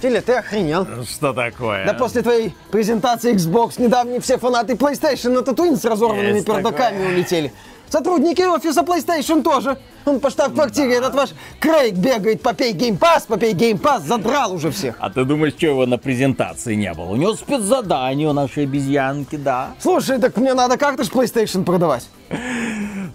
[0.00, 0.86] Филя, ты охренел.
[1.04, 1.84] Что такое?
[1.84, 6.96] Да после твоей презентации Xbox недавние все фанаты PlayStation на Татуин с разорванными Есть пердаками
[6.98, 7.08] такое.
[7.14, 7.52] улетели.
[7.90, 9.76] Сотрудники офиса PlayStation тоже.
[10.04, 14.70] Он по штаб-квартире, этот ваш Крейг бегает, попей Game Pass, попей Game Pass, задрал уже
[14.70, 14.96] всех.
[14.98, 17.06] А ты думаешь, что его на презентации не было?
[17.06, 19.70] У него спецзадание у нашей обезьянки, да.
[19.78, 22.08] Слушай, так мне надо как-то ж PlayStation продавать.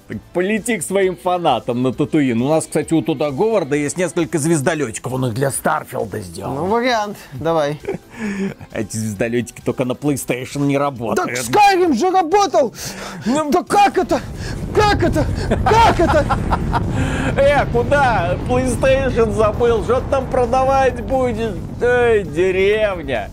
[0.07, 2.39] Так полети к своим фанатам на Татуин.
[2.41, 5.13] У нас, кстати, у Тодда Говарда есть несколько звездолетиков.
[5.13, 6.53] Он их для Старфилда сделал.
[6.53, 7.81] Ну, вариант, давай.
[8.71, 11.39] Эти звездолетики только на PlayStation не Так работают.
[11.39, 12.73] Skyrim же работал!
[13.25, 14.21] Ну, да как это?
[14.75, 15.25] Как это?
[15.49, 16.25] Как это?
[17.37, 18.35] Э, куда?
[18.47, 19.83] PlayStation забыл.
[19.83, 21.55] Что там продавать будешь?
[21.81, 23.29] Эй, деревня.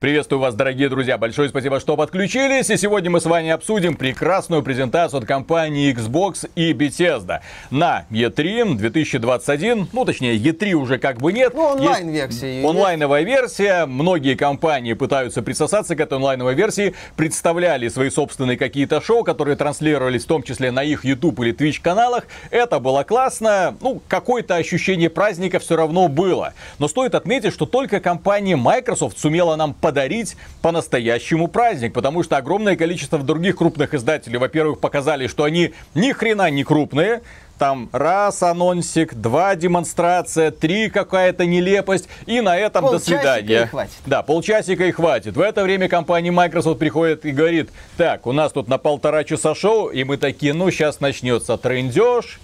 [0.00, 1.18] Приветствую вас, дорогие друзья.
[1.18, 2.70] Большое спасибо, что подключились.
[2.70, 8.76] И сегодня мы с вами обсудим прекрасную презентацию от компании Xbox и Bethesda на E3
[8.76, 9.88] 2021.
[9.92, 11.52] Ну, точнее, E3 уже как бы нет.
[11.52, 12.66] Ну, Есть онлайн-версии.
[12.66, 13.84] Онлайновая версия.
[13.84, 16.94] Многие компании пытаются присосаться к этой онлайновой версии.
[17.16, 21.82] Представляли свои собственные какие-то шоу, которые транслировались в том числе на их YouTube или Twitch
[21.82, 22.26] каналах.
[22.50, 23.76] Это было классно.
[23.82, 26.54] Ну, какое-то ощущение праздника все равно было.
[26.78, 31.92] Но стоит отметить, что только компания Microsoft сумела нам подарить по-настоящему праздник.
[31.94, 37.22] Потому что огромное количество других крупных издателей, во-первых, показали, что они ни хрена не крупные.
[37.58, 42.08] Там раз анонсик, два демонстрация, три какая-то нелепость.
[42.26, 43.62] И на этом до Полчасика свидания.
[43.64, 43.92] и хватит.
[44.06, 45.36] Да, полчасика и хватит.
[45.36, 49.56] В это время компания Microsoft приходит и говорит, так, у нас тут на полтора часа
[49.56, 52.38] шоу, и мы такие, ну, сейчас начнется трендеж,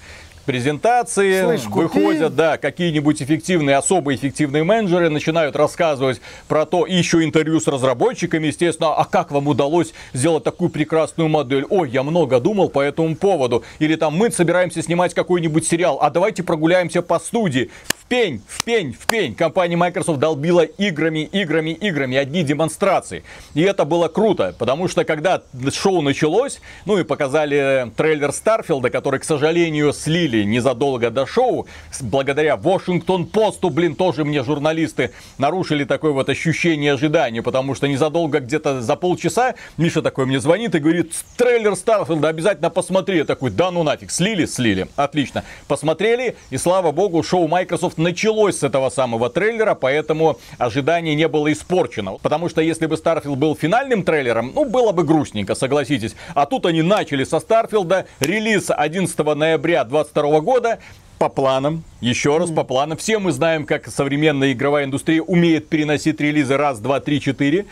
[0.47, 1.99] презентации, Слышь, купи.
[1.99, 7.67] выходят, да, какие-нибудь эффективные, особо эффективные менеджеры начинают рассказывать про то, и еще интервью с
[7.67, 11.67] разработчиками, естественно, а как вам удалось сделать такую прекрасную модель?
[11.69, 13.65] Ой, я много думал по этому поводу.
[13.81, 17.71] Или там мы собираемся снимать какой-нибудь сериал, а давайте прогуляемся по студии.
[17.89, 19.35] В пень, в пень, в пень.
[19.35, 23.25] Компания Microsoft долбила играми, играми, играми, одни демонстрации.
[23.55, 25.43] И это было круто, потому что когда
[25.73, 31.67] шоу началось, ну и показали трейлер Старфилда, который, к сожалению, слили незадолго до шоу,
[32.01, 37.89] благодаря Washington Post у, блин, тоже мне журналисты нарушили такое вот ощущение ожидания, потому что
[37.89, 43.19] незадолго, где-то за полчаса, Миша такой мне звонит и говорит, трейлер Старфилда обязательно посмотри.
[43.19, 45.45] Я такой, да ну нафиг, слили, слили, отлично.
[45.69, 51.53] Посмотрели, и слава богу, шоу Microsoft началось с этого самого трейлера, поэтому ожидание не было
[51.53, 52.19] испорчено.
[52.23, 56.15] Потому что если бы Starfield был финальным трейлером, ну, было бы грустненько, согласитесь.
[56.35, 59.85] А тут они начали со Старфилда, релиз 11 ноября
[60.27, 60.79] 2022 года,
[61.19, 62.99] по планам, еще раз по планам.
[62.99, 67.67] Все мы знаем, как современная игровая индустрия умеет переносить релизы раз, два, три, четыре.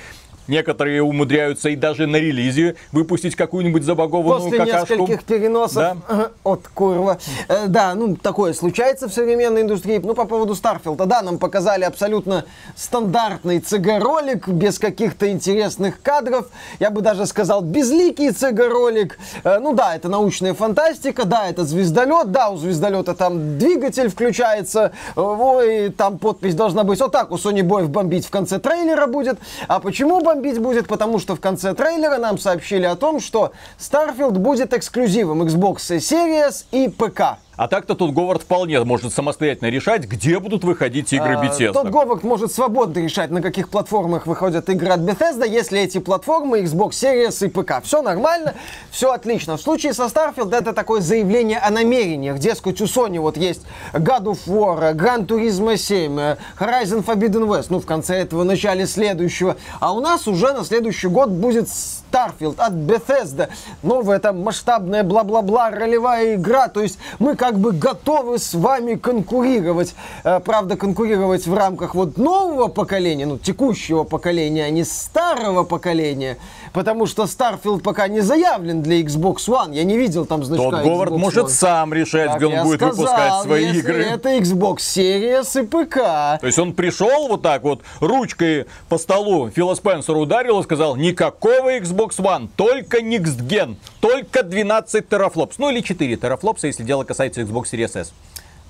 [0.49, 4.94] Некоторые умудряются и даже на релизе выпустить какую-нибудь забагованную После какашку.
[4.94, 6.31] нескольких переносов Да.
[6.44, 7.19] от курва.
[7.49, 10.00] Э, Да, ну такое случается в современной индустрии.
[10.03, 12.44] Ну по поводу Старфилда, да, нам показали абсолютно
[12.77, 16.47] стандартный CG-ролик, без каких-то интересных кадров.
[16.78, 19.19] Я бы даже сказал, безликий CG-ролик.
[19.44, 24.93] Э, Ну да, это научная фантастика, да, это звездолет, да, у звездолета там двигатель включается,
[25.16, 29.06] э, ой, там подпись должна быть вот так, у Sony Boy бомбить в конце трейлера
[29.06, 29.38] будет.
[29.69, 30.89] А почему бомбить будет?
[30.89, 36.65] Потому что в конце трейлера нам сообщили о том, что Starfield будет эксклюзивом Xbox Series
[36.72, 37.39] и ПК.
[37.57, 41.73] А так-то тут Говард вполне может самостоятельно решать, где будут выходить игры А, Bethesda.
[41.73, 46.63] Тот Говард может свободно решать, на каких платформах выходят игры от Bethesda, если эти платформы
[46.63, 47.85] Xbox Series и ПК.
[47.85, 48.55] Все нормально,
[48.91, 49.57] все отлично.
[49.57, 52.39] В случае со Starfield это такое заявление о намерениях.
[52.39, 57.67] Дескать, у Sony вот есть God of War, Gran Turismo 7, э, Horizon Forbidden West,
[57.71, 59.57] ну, в конце этого, начале следующего.
[59.79, 61.69] А у нас уже на следующий год будет
[62.15, 63.49] Starfield от Bethesda.
[63.83, 66.69] Новая там масштабная бла-бла-бла ролевая игра.
[66.69, 69.94] То есть мы как бы готовы с вами конкурировать.
[70.25, 76.38] Э, Правда, конкурировать в рамках вот нового поколения, ну, текущего поколения, а не старого поколения.
[76.75, 79.73] Потому что Starfield пока не заявлен для Xbox One.
[79.73, 81.51] Я не видел там значка Тот Говард Xbox может One.
[81.51, 84.03] сам решать, Как где он будет сказал, выпускать свои если игры.
[84.03, 86.41] это Xbox Series и ПК.
[86.41, 90.97] То есть он пришел вот так вот, ручкой по столу Фила Спенсера ударил и сказал,
[90.97, 95.59] никакого Xbox One, только Next Gen, только 12 терафлопс.
[95.59, 98.12] Ну или 4 терафлопса, если дело касается Xbox Series S.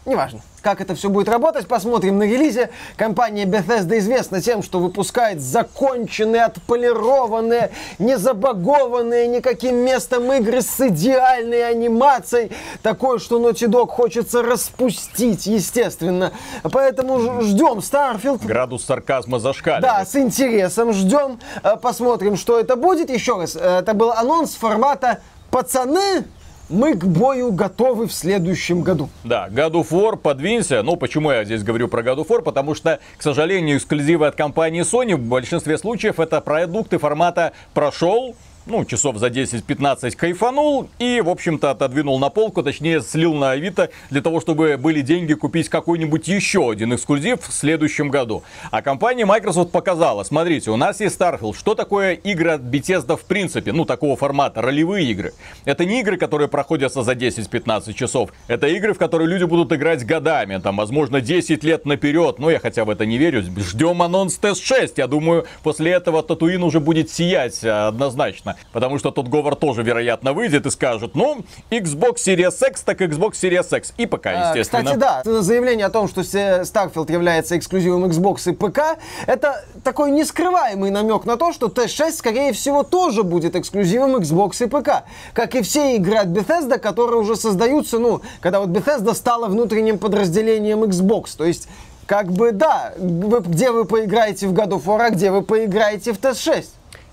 [0.07, 2.69] Неважно, как это все будет работать, посмотрим на релизе.
[2.97, 11.67] Компания Bethesda известна тем, что выпускает законченные, отполированные, не забагованные никаким местом игры с идеальной
[11.67, 12.53] анимацией.
[12.83, 16.33] Такое, что Naughty Dog хочется распустить, естественно.
[16.63, 18.45] Поэтому ждем Starfield.
[18.45, 19.83] Градус сарказма зашкаливает.
[19.83, 21.41] Да, с интересом ждем.
[21.63, 23.09] Э, Посмотрим, что это будет.
[23.09, 25.21] Еще раз, э, это был анонс формата
[25.51, 26.25] «Пацаны,
[26.69, 29.09] мы к бою готовы в следующем году.
[29.23, 30.83] Да, God of War подвинься.
[30.83, 32.43] Ну, почему я здесь говорю про God of War?
[32.43, 38.35] Потому что, к сожалению, эксклюзивы от компании Sony в большинстве случаев это продукты формата прошел,
[38.67, 43.91] ну, часов за 10-15 кайфанул и, в общем-то, отодвинул на полку, точнее, слил на Авито
[44.11, 48.43] для того, чтобы были деньги купить какой-нибудь еще один эксклюзив в следующем году.
[48.71, 51.57] А компания Microsoft показала, смотрите, у нас есть Starfield.
[51.57, 53.73] Что такое игры от Bethesda в принципе?
[53.73, 55.35] Ну, такого формата, ролевые игры.
[55.65, 58.31] Это не игры, которые проходятся за 10-15 часов.
[58.49, 62.39] Это игры, в которые люди будут играть годами, там, возможно, 10 лет наперед.
[62.39, 63.43] Но я хотя в это не верю.
[63.43, 64.95] Ждем анонс TES-6.
[64.97, 68.54] Я думаю, после этого Татуин уже будет сиять однозначно.
[68.73, 73.33] Потому что тот Говор тоже, вероятно, выйдет и скажет, ну, Xbox Series X, так Xbox
[73.33, 73.95] Series X.
[73.97, 74.85] И ПК, а, естественно.
[74.85, 80.91] Кстати, да, заявление о том, что Starfield является эксклюзивом Xbox и ПК, это такой нескрываемый
[80.91, 85.05] намек на то, что T6, скорее всего, тоже будет эксклюзивом Xbox и ПК.
[85.33, 89.99] Как и все игры от Bethesda, которые уже создаются, ну, когда вот Bethesda стала внутренним
[89.99, 91.37] подразделением Xbox.
[91.37, 91.69] То есть
[92.07, 96.19] как бы да, где вы поиграете в God of War, а где вы поиграете в
[96.19, 96.67] TS6.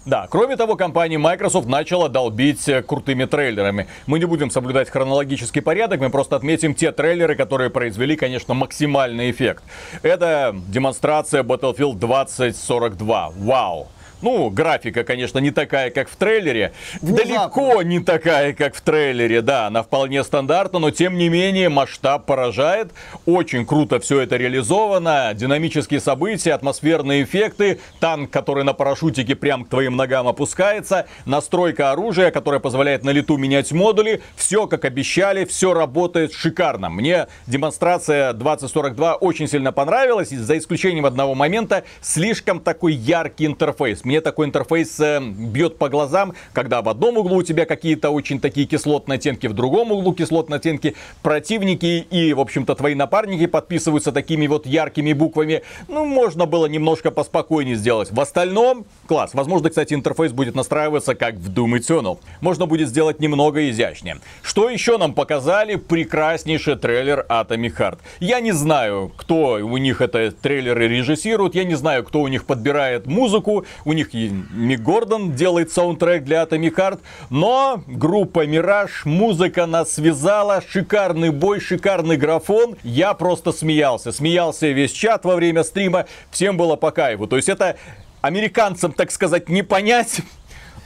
[0.06, 3.88] Да, кроме того, компания Microsoft начала долбить э, крутыми трейлерами.
[4.08, 9.30] Мы не будем соблюдать хронологический порядок, мы просто отметим те трейлеры, которые произвели, конечно, максимальный
[9.30, 9.64] эффект.
[10.02, 13.30] Это демонстрация Battlefield 2042.
[13.36, 13.90] Вау!
[14.22, 16.74] Ну, графика, конечно, не такая, как в трейлере.
[17.02, 17.24] Внезапно.
[17.24, 19.68] Далеко не такая, как в трейлере, да.
[19.68, 22.92] Она вполне стандартна, но тем не менее масштаб поражает.
[23.26, 25.32] Очень круто все это реализовано.
[25.34, 27.80] Динамические события, атмосферные эффекты.
[28.00, 31.08] Танк, который на парашютике прям к твоим ногам опускается.
[31.26, 34.22] Настройка оружия, которая позволяет на лету менять модули.
[34.36, 36.90] Все, как обещали, все работает шикарно.
[36.90, 40.30] Мне демонстрация 2042 очень сильно понравилась.
[40.30, 46.34] За исключением одного момента, слишком такой яркий интерфейс мне такой интерфейс э, бьет по глазам,
[46.52, 50.58] когда в одном углу у тебя какие-то очень такие кислотные оттенки, в другом углу кислотные
[50.58, 55.62] оттенки, противники и, в общем-то, твои напарники подписываются такими вот яркими буквами.
[55.88, 58.12] Ну, можно было немножко поспокойнее сделать.
[58.12, 59.32] В остальном, класс.
[59.34, 62.20] Возможно, кстати, интерфейс будет настраиваться как в Doom Eternal.
[62.42, 64.18] Можно будет сделать немного изящнее.
[64.42, 65.76] Что еще нам показали?
[65.76, 68.00] Прекраснейший трейлер Atomic Heart.
[68.20, 72.44] Я не знаю, кто у них это трейлеры режиссирует, я не знаю, кто у них
[72.44, 77.00] подбирает музыку, у них них Мик Гордон делает саундтрек для Atomic Heart,
[77.30, 82.76] но группа Мираж, музыка нас связала, шикарный бой, шикарный графон.
[82.84, 87.28] Я просто смеялся, смеялся весь чат во время стрима, всем было по кайфу.
[87.28, 87.78] То есть это
[88.22, 90.22] американцам, так сказать, не понять,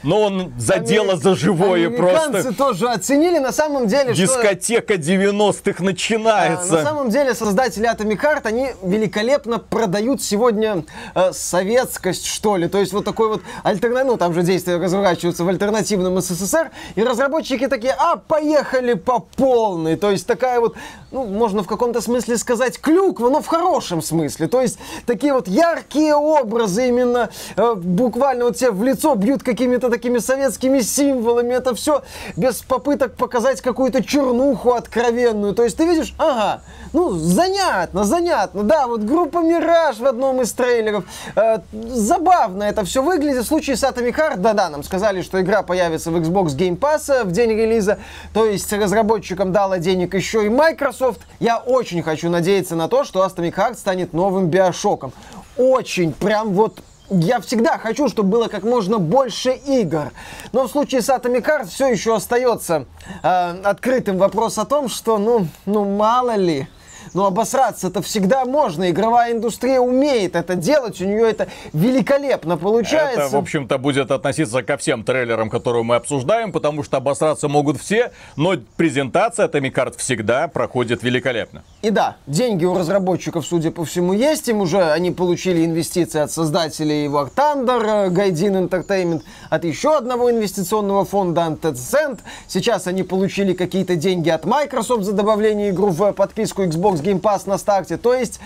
[0.05, 0.87] но он за Амер...
[0.87, 2.53] дело за живое просто.
[2.53, 5.11] тоже оценили, на самом деле, Дискотека что...
[5.11, 6.75] 90-х начинается.
[6.75, 10.85] А, на самом деле, создатели Atomic Heart, они великолепно продают сегодня
[11.15, 12.67] э, советскость, что ли.
[12.67, 17.03] То есть вот такой вот альтернативный, ну там же действия разворачиваются в альтернативном СССР, и
[17.03, 19.95] разработчики такие, а, поехали по полной.
[19.95, 20.75] То есть такая вот,
[21.11, 24.47] ну, можно в каком-то смысле сказать, клюква, но в хорошем смысле.
[24.47, 29.89] То есть такие вот яркие образы именно, э, буквально вот тебе в лицо бьют какими-то
[29.95, 32.03] такими советскими символами, это все
[32.35, 35.53] без попыток показать какую-то чернуху откровенную.
[35.55, 40.51] То есть ты видишь, ага, ну, занятно, занятно, да, вот группа Мираж в одном из
[40.51, 41.05] трейлеров.
[41.37, 43.43] Э, забавно это все выглядит.
[43.43, 47.23] В случае с Atomic Heart, да-да, нам сказали, что игра появится в Xbox Game Pass
[47.23, 47.97] в день релиза,
[48.33, 51.21] то есть разработчикам дала денег еще и Microsoft.
[51.39, 55.13] Я очень хочу надеяться на то, что Atomic Heart станет новым Биошоком.
[55.55, 60.11] Очень, прям вот я всегда хочу, чтобы было как можно больше игр.
[60.51, 62.85] Но в случае с Atomic Heart все еще остается
[63.23, 66.67] э, открытым вопрос о том, что, ну, ну мало ли,
[67.15, 68.91] но обосраться-то всегда можно.
[68.91, 73.21] Игровая индустрия умеет это делать, у нее это великолепно получается.
[73.21, 77.79] Это, в общем-то, будет относиться ко всем трейлерам, которые мы обсуждаем, потому что обосраться могут
[77.79, 81.63] все, но презентация Atomic Heart всегда проходит великолепно.
[81.81, 84.49] И да, деньги у разработчиков, судя по всему, есть.
[84.49, 91.05] Им уже они получили инвестиции от создателей War Thunder, Gaijin Entertainment, от еще одного инвестиционного
[91.05, 92.19] фонда Tencent.
[92.47, 97.43] Сейчас они получили какие-то деньги от Microsoft за добавление игру в подписку Xbox Game Pass
[97.45, 97.97] на старте.
[97.97, 98.39] То есть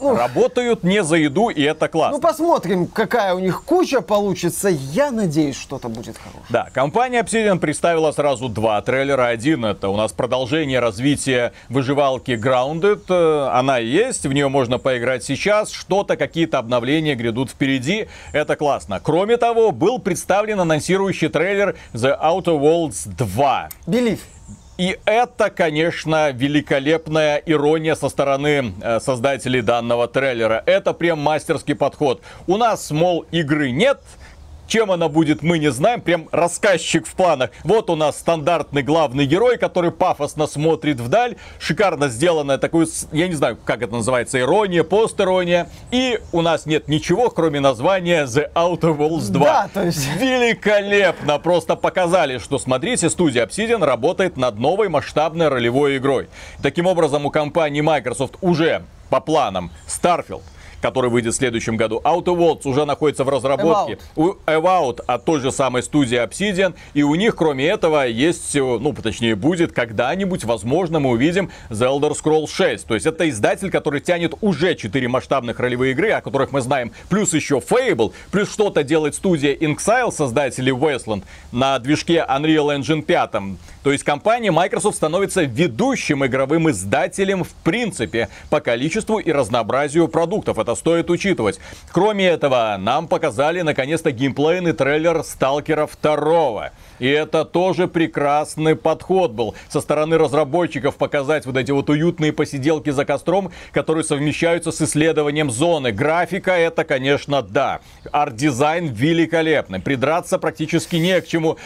[0.00, 2.16] ну, Работают не за еду, и это классно.
[2.16, 4.68] Ну, посмотрим, какая у них куча получится.
[4.68, 6.44] Я надеюсь, что-то будет хорошее.
[6.50, 9.26] Да, компания Obsidian представила сразу два трейлера.
[9.26, 13.04] Один это у нас продолжение развития выживалки Grounded.
[13.08, 15.70] Э, она есть, в нее можно поиграть сейчас.
[15.70, 18.08] Что-то, какие-то обновления грядут впереди.
[18.32, 19.00] Это классно.
[19.02, 23.68] Кроме того, был представлен анонсирующий трейлер The Outer Worlds 2.
[23.86, 24.20] Believe.
[24.78, 30.62] И это, конечно, великолепная ирония со стороны э, создателей данного трейлера.
[30.66, 32.20] Это прям мастерский подход.
[32.46, 34.00] У нас, мол, игры нет,
[34.66, 36.00] Чем она будет, мы не знаем.
[36.00, 37.50] Прям рассказчик в планах.
[37.64, 41.36] Вот у нас стандартный главный герой, который пафосно смотрит вдаль.
[41.58, 45.68] Шикарно сделанная такой, я не знаю, как это называется, ирония, пост-ирония.
[45.90, 49.44] И у нас нет ничего, кроме названия The Outer Worlds 2.
[49.44, 50.08] Да, то есть...
[50.18, 51.38] Великолепно!
[51.38, 56.28] Просто показали, что, смотрите, студия Obsidian работает над новой масштабной ролевой игрой.
[56.62, 60.42] Таким образом, у компании Microsoft уже по планам Starfield,
[60.86, 62.00] который выйдет в следующем году.
[62.04, 63.98] Outer Worlds уже находится в разработке.
[64.14, 66.74] Evout от той же самой студии Obsidian.
[66.94, 72.12] И у них, кроме этого, есть, ну, точнее, будет когда-нибудь, возможно, мы увидим The Elder
[72.12, 72.86] Scrolls 6.
[72.86, 76.92] То есть это издатель, который тянет уже 4 масштабных ролевые игры, о которых мы знаем.
[77.08, 83.58] Плюс еще Fable, плюс что-то делает студия Inxile, создатели Wasteland, на движке Unreal Engine 5.
[83.86, 90.58] То есть компания Microsoft становится ведущим игровым издателем в принципе по количеству и разнообразию продуктов.
[90.58, 91.60] Это стоит учитывать.
[91.92, 96.72] Кроме этого, нам показали наконец-то геймплейный трейлер Сталкера 2.
[96.98, 102.90] И это тоже прекрасный подход был со стороны разработчиков показать вот эти вот уютные посиделки
[102.90, 105.92] за костром, которые совмещаются с исследованием зоны.
[105.92, 107.78] Графика это, конечно, да.
[108.10, 109.78] Арт-дизайн великолепный.
[109.78, 111.56] Придраться практически не к чему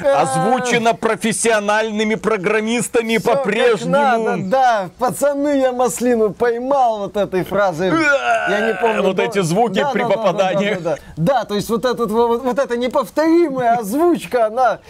[0.00, 4.48] озвучено профессиональными программистами по-прежнему.
[4.48, 7.88] Да, пацаны, я маслину поймал вот этой фразой.
[7.88, 9.02] Я не помню.
[9.02, 10.78] Вот эти звуки при да, попадании.
[11.16, 14.80] Да, то есть вот, этот, вот, вот эта неповторимая озвучка, она,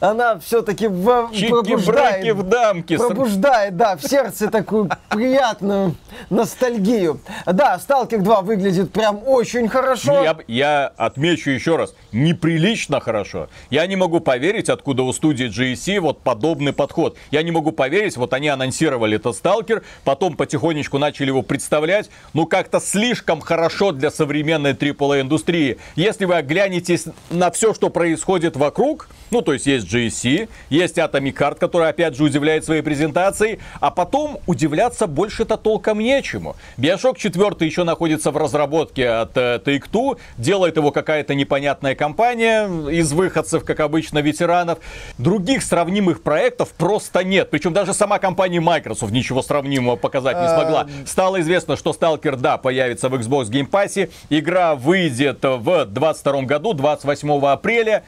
[0.00, 2.34] она все-таки пробуждает.
[2.34, 2.96] в дамке.
[2.96, 5.94] Пробуждает, да, в сердце такую приятную
[6.30, 7.20] ностальгию.
[7.46, 10.22] Да, Сталкер 2 выглядит прям очень хорошо.
[10.22, 13.48] Я, я отмечу еще раз, неприлично хорошо.
[13.70, 17.16] Я не могу поверить, поверить, откуда у студии GSC вот подобный подход.
[17.32, 22.46] Я не могу поверить, вот они анонсировали этот сталкер, потом потихонечку начали его представлять, ну
[22.46, 25.78] как-то слишком хорошо для современной AAA индустрии.
[25.96, 31.34] Если вы оглянетесь на все, что происходит вокруг, ну то есть есть GSC, есть Atomic
[31.34, 36.54] Heart, который опять же удивляет своей презентацией, а потом удивляться больше-то толком нечему.
[36.78, 43.12] Bioshock 4 еще находится в разработке от uh, Take-Two, делает его какая-то непонятная компания из
[43.12, 44.78] выходцев, как обычно, ведь ветеранов.
[45.18, 47.50] Других сравнимых проектов просто нет.
[47.50, 50.82] Причем даже сама компания Microsoft ничего сравнимого показать не смогла.
[50.82, 51.06] Эм.
[51.06, 54.10] Стало известно, что Stalker, да, появится в Xbox Game Pass.
[54.28, 58.04] Игра выйдет в 2022 году, 28 апреля.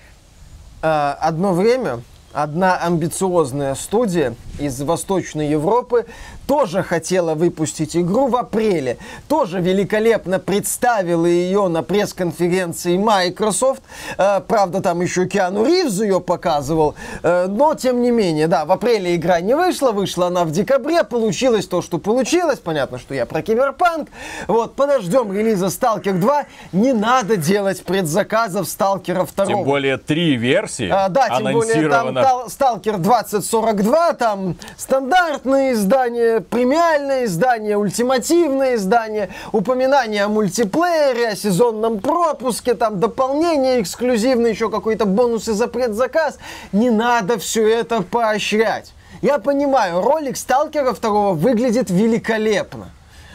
[0.82, 2.00] Э, одно время
[2.32, 6.06] одна амбициозная студия из Восточной Европы
[6.48, 8.96] тоже хотела выпустить игру в апреле.
[9.28, 13.82] Тоже великолепно представила ее на пресс-конференции Microsoft.
[14.16, 16.94] Э, правда, там еще Киану Ривз ее показывал.
[17.22, 19.92] Э, но, тем не менее, да, в апреле игра не вышла.
[19.92, 21.04] Вышла она в декабре.
[21.04, 22.58] Получилось то, что получилось.
[22.60, 24.08] Понятно, что я про киберпанк.
[24.46, 26.46] Вот, подождем релиза Stalker 2.
[26.72, 29.46] Не надо делать предзаказов Stalker 2.
[29.46, 35.74] Тем более три версии а, Да, тем более там Stalker 2042, там стандартные
[36.40, 45.06] премиальное издание, ультимативное издание, упоминание о мультиплеере, о сезонном пропуске, там дополнение эксклюзивное, еще какой-то
[45.06, 46.38] бонусы за предзаказ.
[46.72, 48.92] Не надо все это поощрять.
[49.22, 52.90] Я понимаю, ролик Сталкера 2 выглядит великолепно.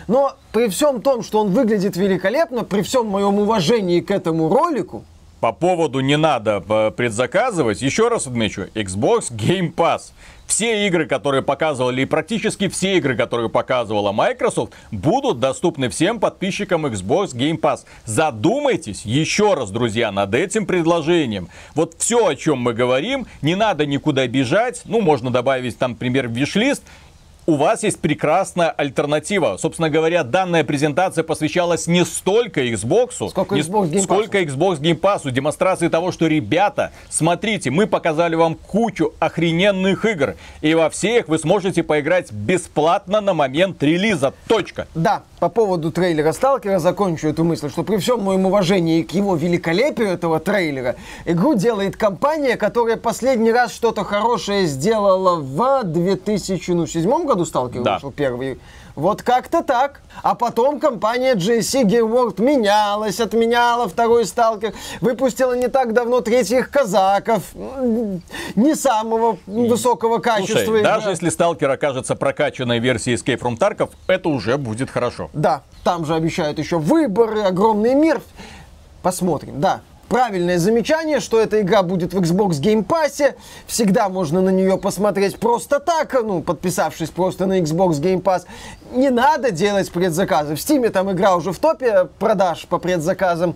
[0.07, 5.05] Но при всем том, что он выглядит великолепно, при всем моем уважении к этому ролику,
[5.43, 10.13] по поводу не надо э, предзаказывать, еще раз отмечу, Xbox Game Pass.
[10.45, 16.85] Все игры, которые показывали, и практически все игры, которые показывала Microsoft, будут доступны всем подписчикам
[16.85, 17.81] Xbox Game Pass.
[18.05, 21.49] Задумайтесь еще раз, друзья, над этим предложением.
[21.75, 24.83] Вот все, о чем мы говорим, не надо никуда бежать.
[24.85, 26.83] Ну, можно добавить там, например, виш-лист
[27.45, 29.57] у вас есть прекрасная альтернатива.
[29.57, 34.01] Собственно говоря, данная презентация посвящалась не столько Xbox, сколько Xbox Game.
[34.01, 35.29] Сколько Xbox Game Pass.
[35.29, 40.35] Демонстрации того, что, ребята, смотрите, мы показали вам кучу охрененных игр.
[40.61, 44.33] И во всех вы сможете поиграть бесплатно на момент релиза.
[44.47, 44.87] Точка.
[44.95, 49.35] Да, по поводу трейлера Сталкера закончу эту мысль, что при всем моем уважении к его
[49.35, 50.95] великолепию этого трейлера,
[51.25, 57.95] игру делает компания, которая последний раз что-то хорошее сделала в 2007 году Сталкер да.
[57.95, 58.59] вышел первый.
[58.95, 60.01] Вот как-то так.
[60.21, 66.69] А потом компания JC Game World менялась, отменяла второй Сталкер, выпустила не так давно третьих
[66.69, 70.59] казаков, не самого высокого качества.
[70.63, 75.29] Слушай, даже если Сталкер окажется прокачанной версией Escape from Tarkov, это уже будет хорошо.
[75.33, 78.21] Да, там же обещают еще выборы, огромный мир.
[79.01, 79.81] Посмотрим, да
[80.13, 83.33] правильное замечание, что эта игра будет в Xbox Game Pass.
[83.65, 88.43] Всегда можно на нее посмотреть просто так, ну, подписавшись просто на Xbox Game Pass.
[88.91, 90.55] Не надо делать предзаказы.
[90.55, 93.55] В Steam там игра уже в топе продаж по предзаказам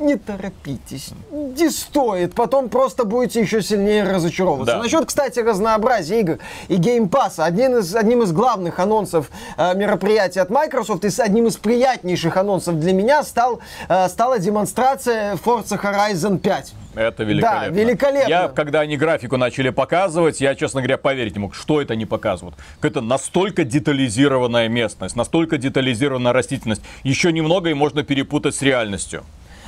[0.00, 4.76] не торопитесь, не стоит, потом просто будете еще сильнее разочаровываться.
[4.76, 4.82] Да.
[4.82, 6.38] Насчет, кстати, разнообразия игр
[6.68, 11.10] и Game Pass а, одним из, одним из главных анонсов э, мероприятия от Microsoft и
[11.10, 16.74] с одним из приятнейших анонсов для меня стал, э, стала демонстрация Forza Horizon 5.
[16.94, 17.60] Это великолепно.
[17.60, 18.28] Да, великолепно.
[18.28, 22.06] Я, когда они графику начали показывать, я, честно говоря, поверить не мог, что это они
[22.06, 22.56] показывают.
[22.82, 26.82] Это настолько детализированная местность, настолько детализированная растительность.
[27.04, 29.24] Еще немного и можно перепутать с реальностью.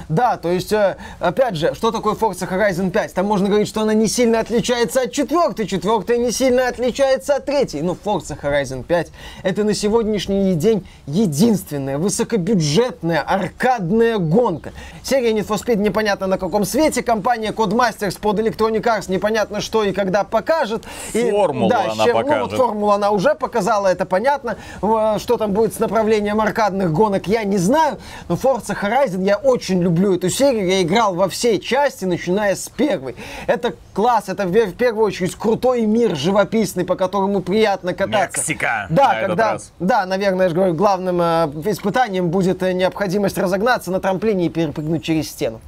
[0.08, 3.14] Да, то есть, э, опять же, что такое Forza Horizon 5?
[3.14, 7.44] Там можно говорить, что она не сильно отличается от четвертой, четвертая не сильно отличается от
[7.44, 7.82] третьей.
[7.82, 9.08] Но Forza Horizon 5
[9.42, 14.72] это на сегодняшний день единственная высокобюджетная аркадная гонка.
[15.02, 19.84] Серия Need for Speed непонятно на каком свете, компания Codemasters под Electronic Arts непонятно что
[19.84, 20.84] и когда покажет.
[21.12, 22.50] И, Формулу да, она чем- ну, покажет.
[22.52, 24.56] вот формулу она уже показала, это понятно.
[24.80, 27.98] В- Что там будет с направлением аркадных гонок, я не знаю.
[28.28, 30.66] Но Forza Horizon, я очень люблю эту серию.
[30.66, 33.16] Я играл во все части, начиная с первой.
[33.46, 38.38] Это класс, это в первую очередь крутой мир живописный, по которому приятно кататься.
[38.38, 39.72] Мексика Да, на когда, раз.
[39.78, 44.48] да, наверное, я же говорю, главным э, испытанием будет э, необходимость разогнаться на трамплине и
[44.48, 45.60] перепрыгнуть через стену.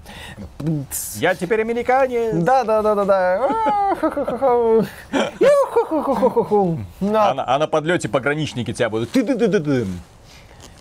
[1.16, 2.34] Я теперь американец.
[2.34, 3.48] Да, да, да, да, да.
[7.02, 9.10] А а на подлете пограничники тебя будут.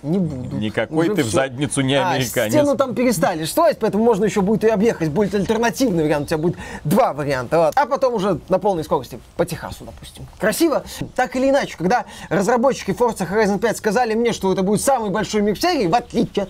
[0.03, 0.57] Не буду.
[0.57, 1.37] Никакой Уже ты в всё.
[1.37, 2.53] задницу не А, американец.
[2.53, 5.09] стену там перестали строить, поэтому можно еще будет и объехать.
[5.09, 7.57] Будет альтернативный вариант, у тебя будет два варианта.
[7.59, 7.73] вот.
[7.75, 10.25] А потом уже на полной скорости по Техасу, допустим.
[10.39, 10.83] Красиво?
[11.15, 15.41] Так или иначе, когда разработчики Forza Horizon 5 сказали мне, что это будет самый большой
[15.41, 16.49] мир в серии, в отличие от,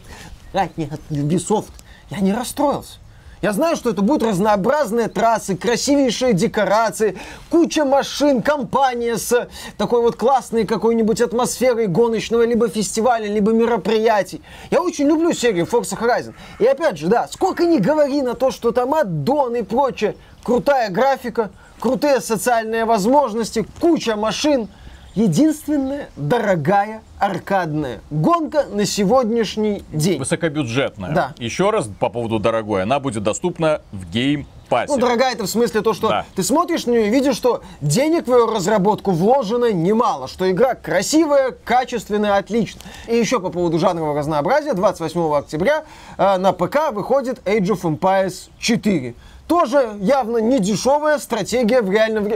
[0.54, 0.78] от
[1.10, 1.72] Ubisoft,
[2.10, 3.00] я не расстроился.
[3.42, 7.18] Я знаю, что это будут разнообразные трассы, красивейшие декорации,
[7.50, 14.44] куча машин, компания с такой вот классной какой-нибудь атмосферой гоночного либо фестиваля, либо мероприятий.
[14.70, 16.36] Я очень люблю серию Forza Horizon.
[16.60, 20.92] И опять же, да, сколько ни говори на то, что там аддон и прочее, крутая
[20.92, 24.70] графика, крутые социальные возможности, куча машин.
[25.14, 30.20] Единственная дорогая аркадная гонка на сегодняшний день.
[30.20, 31.12] Высокобюджетная.
[31.12, 31.34] Да.
[31.38, 32.84] Еще раз по поводу дорогой.
[32.84, 34.86] Она будет доступна в Game Pass.
[34.88, 36.26] Ну, дорогая, это в смысле то, что Да.
[36.34, 40.76] ты смотришь на нее и видишь, что денег в ее разработку вложено немало, что игра
[40.76, 42.84] красивая, качественная, отличная.
[43.08, 45.84] И еще по поводу жанрового разнообразия, 28 октября
[46.18, 49.14] э, на ПК выходит Age of Empires 4.
[49.46, 52.30] Тоже явно не дешевая стратегия в реальном.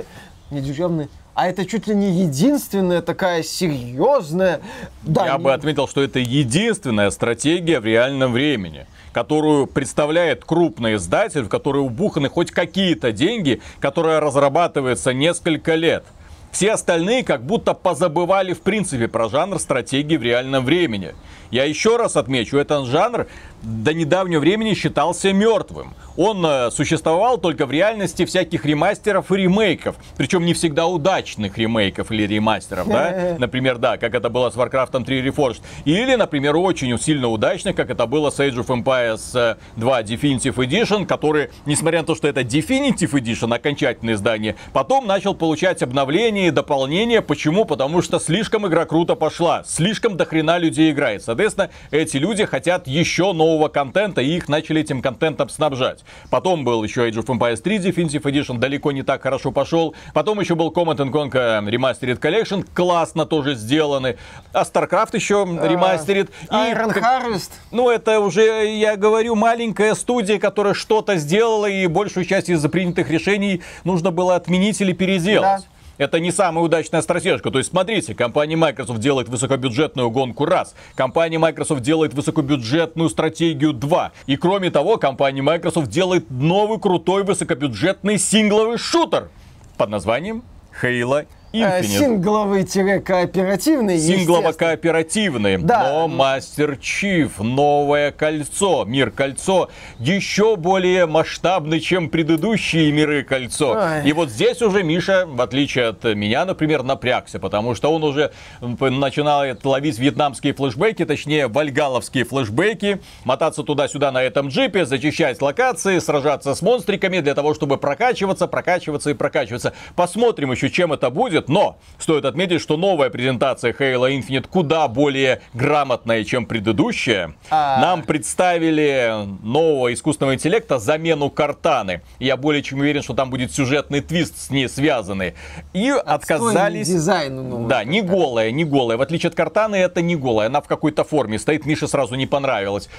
[0.52, 1.08] Не дешевная.
[1.36, 4.62] А это чуть ли не единственная такая серьезная...
[5.04, 10.96] Да, Я не- бы отметил, что это единственная стратегия в реальном времени, которую представляет крупный
[10.96, 16.06] издатель, в который убуханы хоть какие-то деньги, которая разрабатывается несколько лет.
[16.54, 21.14] Все остальные как будто позабывали в принципе про жанр стратегии в реальном времени.
[21.56, 23.28] Я еще раз отмечу, этот жанр
[23.64, 25.94] до недавнего времени считался мертвым.
[26.18, 29.96] Он э, существовал только в реальности всяких ремастеров и ремейков.
[30.18, 33.36] Причем не всегда удачных ремейков или ремастеров, да?
[33.40, 35.62] Например, да, как это было с Warcraft 3 Reforged.
[35.84, 40.56] Или, например, очень сильно удачных, как это было с Age of Empires э, 2 Definitive
[40.56, 46.48] Edition, который, несмотря на то, что это Definitive Edition, окончательное издание, потом начал получать обновления
[46.48, 47.22] и дополнения.
[47.22, 47.66] Почему?
[47.66, 49.64] Потому что слишком игра круто пошла.
[49.66, 51.24] Слишком до хрена людей играет.
[51.46, 56.04] Соответственно, эти люди хотят еще нового контента, и их начали этим контентом снабжать.
[56.32, 59.94] Потом был еще Age of Empires 3 Definitive Edition, далеко не так хорошо пошел.
[60.14, 64.18] Потом еще был Command Conquer Remastered Collection, классно тоже сделаны.
[64.54, 66.32] А StarCraft еще ремастерит.
[66.50, 67.52] И Iron Harvest.
[67.72, 73.12] ну, это уже, я говорю, маленькая студия, которая что-то сделала, и большую часть из-за принятых
[73.12, 75.62] решений нужно было отменить или переделать.
[75.62, 75.75] Да.
[75.98, 77.52] Это не самая удачная стратежка.
[77.52, 80.76] То есть, смотрите, компания Microsoft делает высокобюджетную гонку раз.
[80.96, 84.12] Компания Microsoft делает высокобюджетную стратегию 2.
[84.28, 89.30] И кроме того, компания Microsoft делает новый крутой высокобюджетный сингловый шутер
[89.78, 90.44] под названием
[90.82, 91.26] Halo
[91.62, 91.84] Infinite.
[91.84, 95.58] Сингловый-кооперативный, Синглово-кооперативный.
[95.58, 95.84] Да.
[95.84, 103.72] Но Мастер Чиф, новое кольцо, мир кольцо, еще более масштабный, чем предыдущие миры кольцо.
[103.72, 104.10] Ой.
[104.10, 108.32] И вот здесь уже Миша, в отличие от меня, например, напрягся, потому что он уже
[108.62, 116.56] начинает ловить вьетнамские флешбеки, точнее, вальгаловские флешбеки, мотаться туда-сюда на этом джипе, зачищать локации, сражаться
[116.56, 119.74] с монстриками для того, чтобы прокачиваться, прокачиваться и прокачиваться.
[119.96, 125.42] Посмотрим еще, чем это будет, но стоит отметить, что новая презентация Halo Infinite куда более
[125.54, 127.36] грамотная, чем предыдущая.
[127.50, 127.80] А.
[127.80, 132.02] Нам представили нового искусственного интеллекта, замену Картаны.
[132.20, 135.36] Я более чем уверен, что там будет сюжетный твист с ней связанный.
[135.74, 136.88] И отказались...
[137.30, 137.68] нового.
[137.68, 138.98] Да, не голая, не голая.
[138.98, 140.48] В отличие от Картаны, это не голая.
[140.48, 141.66] Она в какой-то форме стоит.
[141.66, 142.90] Мише сразу не понравилось.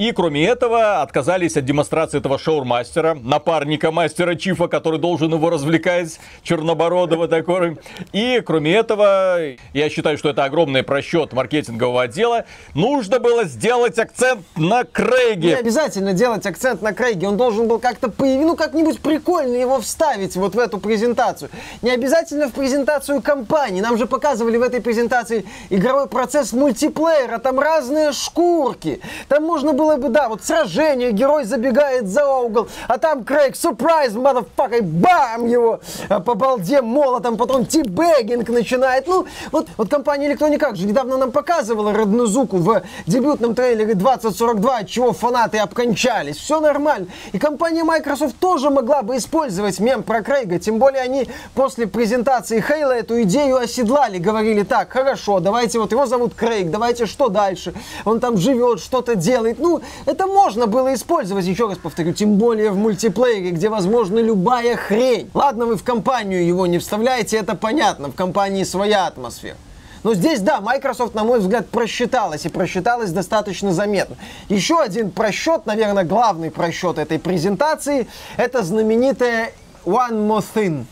[0.00, 6.18] И кроме этого, отказались от демонстрации этого шоурмастера, напарника мастера Чифа, который должен его развлекать,
[6.42, 7.76] чернобородого такой.
[8.14, 9.40] И кроме этого,
[9.74, 12.46] я считаю, что это огромный просчет маркетингового отдела.
[12.72, 15.48] Нужно было сделать акцент на Крейге.
[15.48, 17.28] Не обязательно делать акцент на Крейге.
[17.28, 21.50] Он должен был как-то появиться, ну как-нибудь прикольно его вставить вот в эту презентацию.
[21.82, 23.82] Не обязательно в презентацию компании.
[23.82, 27.36] Нам же показывали в этой презентации игровой процесс мультиплеера.
[27.36, 29.02] Там разные шкурки.
[29.28, 34.14] Там можно было бы, да, вот сражение, герой забегает за угол, а там Крейг, сюрприз,
[34.14, 39.06] motherfucker, бам его а, по балде молотом, потом тибэггинг начинает.
[39.06, 43.94] Ну, вот, вот компания Electronic Arts же недавно нам показывала родную звуку в дебютном трейлере
[43.94, 46.36] 2042, от чего фанаты обкончались.
[46.36, 47.06] Все нормально.
[47.32, 52.60] И компания Microsoft тоже могла бы использовать мем про Крейга, тем более они после презентации
[52.60, 57.74] Хейла эту идею оседлали, говорили так, хорошо, давайте вот его зовут Крейг, давайте что дальше?
[58.04, 59.58] Он там живет, что-то делает.
[59.58, 64.76] Ну, это можно было использовать, еще раз повторю, тем более в мультиплеере, где возможна любая
[64.76, 65.30] хрень.
[65.34, 69.56] Ладно, вы в компанию его не вставляете, это понятно, в компании своя атмосфера.
[70.02, 74.16] Но здесь, да, Microsoft, на мой взгляд, просчиталась, и просчиталась достаточно заметно.
[74.48, 79.52] Еще один просчет, наверное, главный просчет этой презентации, это знаменитая
[79.84, 80.84] One More Thing.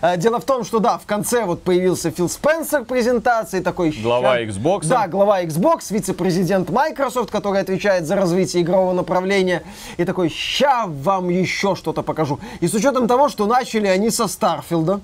[0.00, 3.90] Э, дело в том, что да, в конце вот появился Фил Спенсер презентации, такой...
[4.02, 4.86] Глава Xbox.
[4.86, 9.62] Да, глава Xbox, вице-президент Microsoft, который отвечает за развитие игрового направления.
[9.96, 12.38] И такой, ща вам еще что-то покажу.
[12.60, 15.00] И с учетом того, что начали они со Старфилда,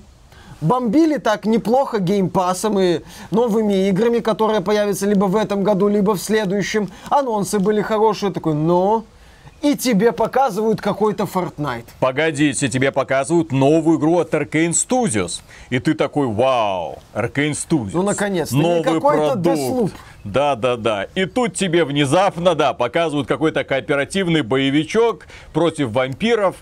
[0.61, 3.01] бомбили так неплохо геймпасом и
[3.31, 6.89] новыми играми, которые появятся либо в этом году, либо в следующем.
[7.09, 9.03] Анонсы были хорошие, такой, но
[9.61, 11.85] и тебе показывают какой-то Fortnite.
[11.99, 15.41] Погодите, тебе показывают новую игру от Arkane Studios.
[15.69, 17.91] И ты такой, вау, Arkane Studios.
[17.93, 18.55] Ну, наконец-то.
[18.55, 19.93] Новый продукт.
[20.23, 21.07] Да, да, да.
[21.15, 26.57] И тут тебе внезапно, да, показывают какой-то кооперативный боевичок против вампиров.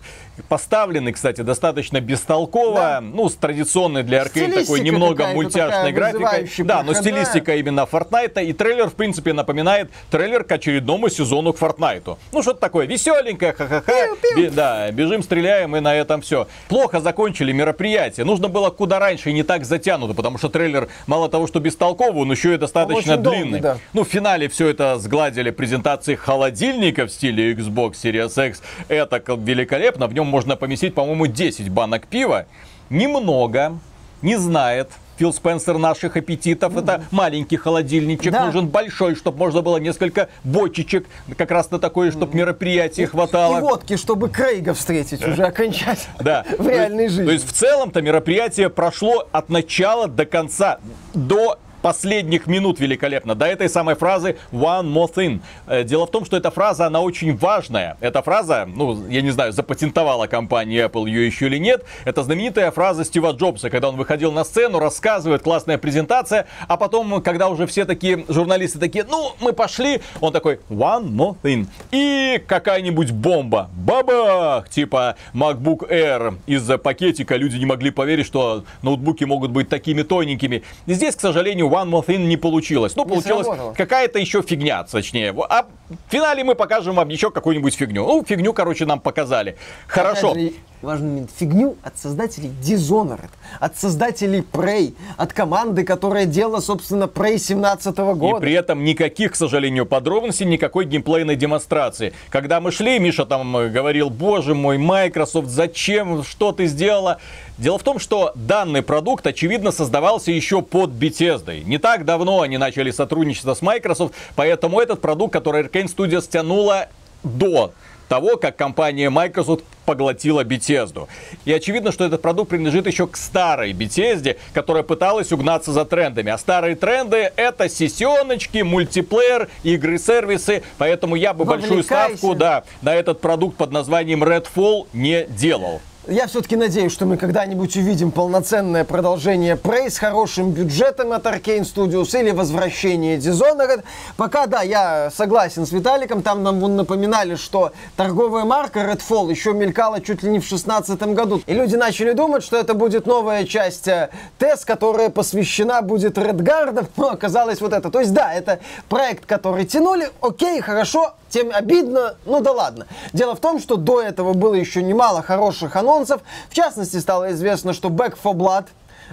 [0.50, 2.76] Поставленный, кстати, достаточно бестолково.
[2.76, 3.02] Да.
[3.02, 6.50] Ну, с традиционной для аркейн такой немного мультяшной графикой.
[6.66, 8.44] Да, но стилистика именно Fortnite.
[8.46, 12.18] И трейлер, в принципе, напоминает трейлер к очередному сезону к Fortnite.
[12.32, 13.94] Ну, что-то такое веселенькое, ха-ха-ха.
[14.36, 16.48] Бе- да, бежим, стреляем, и на этом все.
[16.68, 18.26] Плохо закончили мероприятие.
[18.26, 22.22] Нужно было куда раньше и не так затянуто, потому что трейлер мало того, что бестолковый,
[22.22, 23.60] он еще и достаточно длинный.
[23.60, 23.78] Долгий, да.
[23.94, 28.62] Ну, в финале все это сгладили презентации холодильника в стиле Xbox Series X.
[28.88, 30.08] Это великолепно.
[30.08, 32.46] В нем можно поместить, по-моему, 10 банок пива.
[32.90, 33.78] Немного,
[34.22, 36.74] не знает, Фил Спенсер наших аппетитов.
[36.74, 36.84] Mm-hmm.
[36.84, 38.32] Это маленький холодильничек.
[38.32, 38.46] Да.
[38.46, 42.38] Нужен большой, чтобы можно было несколько бочечек как раз на такое, чтобы mm-hmm.
[42.38, 43.58] мероприятие хватало.
[43.58, 46.46] И водки, чтобы Крейга встретить уже окончательно да.
[46.58, 47.26] в реальной жизни.
[47.26, 50.80] То есть в целом-то мероприятие прошло от начала до конца.
[51.14, 51.58] До
[51.88, 53.34] последних минут великолепно.
[53.34, 55.40] До этой самой фразы one more thing.
[55.68, 57.96] Э, дело в том, что эта фраза, она очень важная.
[58.02, 61.86] Эта фраза, ну, я не знаю, запатентовала компания Apple ее еще или нет.
[62.04, 67.22] Это знаменитая фраза Стива Джобса, когда он выходил на сцену, рассказывает, классная презентация, а потом,
[67.22, 71.68] когда уже все такие журналисты такие, ну, мы пошли, он такой, one more thing.
[71.94, 73.70] И какая-нибудь бомба.
[73.74, 74.68] Бабах!
[74.68, 80.64] Типа MacBook Air из-за пакетика люди не могли поверить, что ноутбуки могут быть такими тоненькими.
[80.86, 82.96] И здесь, к сожалению, One More Thing не получилось.
[82.96, 85.36] Ну, не получилась какая-то еще фигня, точнее.
[85.50, 88.06] А в финале мы покажем вам еще какую-нибудь фигню.
[88.06, 89.58] Ну, фигню, короче, нам показали.
[89.88, 90.34] Хорошо.
[90.34, 91.32] Же, важный момент.
[91.36, 98.38] Фигню от создателей Dishonored, от создателей Prey, от команды, которая делала, собственно, Prey 17 года.
[98.38, 102.14] И при этом никаких, к сожалению, подробностей, никакой геймплейной демонстрации.
[102.30, 107.20] Когда мы шли, Миша там говорил, боже мой, Microsoft, зачем, что ты сделала?
[107.58, 111.64] Дело в том, что данный продукт, очевидно, создавался еще под Bethesda.
[111.64, 116.90] Не так давно они начали сотрудничество с Microsoft, поэтому этот продукт, который Arkane Studios тянула
[117.24, 117.72] до
[118.08, 121.08] того, как компания Microsoft поглотила Bethesda.
[121.46, 126.32] И очевидно, что этот продукт принадлежит еще к старой Bethesda, которая пыталась угнаться за трендами.
[126.32, 130.64] А старые тренды это сессионочки, мультиплеер, игры-сервисы.
[130.78, 135.82] Поэтому я бы большую ставку да, на этот продукт под названием Redfall не делал.
[136.10, 141.64] Я все-таки надеюсь, что мы когда-нибудь увидим полноценное продолжение Prey с хорошим бюджетом от Arkane
[141.64, 143.84] Studios или возвращение Dishonored.
[144.16, 149.52] Пока, да, я согласен с Виталиком, там нам вон напоминали, что торговая марка Redfall еще
[149.52, 151.42] мелькала чуть ли не в 2016 году.
[151.46, 157.10] И люди начали думать, что это будет новая часть TES, которая посвящена будет Redguard, но
[157.10, 157.92] оказалось вот это.
[157.92, 162.88] То есть, да, это проект, который тянули, окей, хорошо, тем обидно, ну да ладно.
[163.14, 166.22] Дело в том, что до этого было еще немало хороших анонсов.
[166.50, 168.68] В частности, стало известно, что Back for Blood,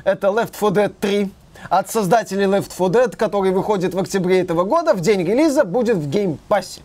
[0.04, 1.30] это Left 4 Dead 3,
[1.70, 5.96] от создателей Left 4 Dead, который выходит в октябре этого года, в день релиза будет
[5.96, 6.80] в геймпассе.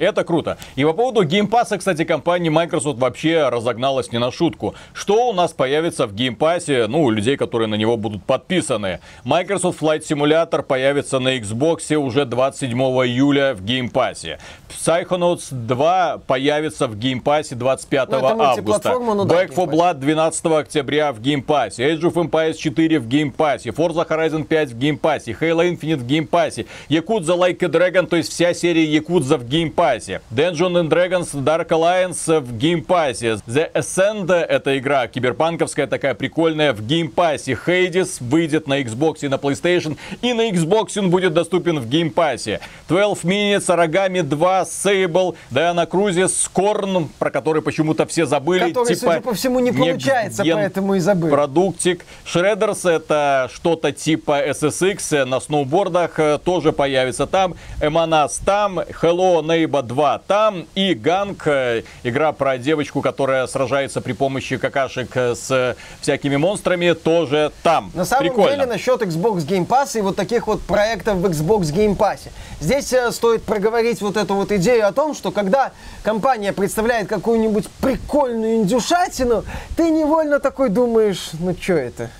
[0.00, 0.56] Это круто.
[0.76, 4.74] И по поводу Pass, кстати, компания Microsoft вообще разогналась не на шутку.
[4.94, 9.00] Что у нас появится в Pass, ну, у людей, которые на него будут подписаны?
[9.24, 14.38] Microsoft Flight Simulator появится на Xbox уже 27 июля в Pass.
[14.70, 18.98] Psychonauts 2 появится в Pass 25 ну, августа.
[18.98, 21.78] Ну, да, Back 4 Blood 12 октября в Pass.
[21.78, 23.66] Age of Empires 4 в Pass.
[23.66, 25.26] Forza Horizon 5 в Pass.
[25.26, 26.64] Halo Infinite в Pass.
[26.88, 30.20] Yakuza Like a Dragon, то есть вся серия Yakuza в Game Pass.
[30.30, 32.52] Dungeons and Dragons Dark Alliance в
[32.86, 33.42] Pass.
[33.46, 37.46] The Ascend, это игра киберпанковская такая прикольная в Pass.
[37.66, 39.96] Hades выйдет на Xbox и на PlayStation.
[40.22, 42.60] И на Xbox он будет доступен в Pass.
[42.88, 48.68] 12 Minutes, Aragami 2, Sable, Diana Cruise, Scorn, про который почему-то все забыли.
[48.68, 51.30] Который, типа, судя по всему, не получается, поэтому и забыли.
[51.30, 52.04] Продуктик.
[52.24, 57.54] Shredders это что-то типа SSX на сноубордах, э, тоже появится там.
[57.80, 64.12] Эманас там, Hello Neighbor 2 там и Ганг, э, игра про девочку, которая сражается при
[64.12, 67.90] помощи какашек э, с всякими монстрами, тоже там.
[67.94, 68.50] На самом Прикольно.
[68.50, 72.28] деле, насчет Xbox Game Pass и вот таких вот проектов в Xbox Game Pass.
[72.60, 78.56] Здесь стоит проговорить вот эту вот идею о том, что когда компания представляет какую-нибудь прикольную
[78.56, 79.44] индюшатину,
[79.76, 82.10] ты невольно такой думаешь, ну что это?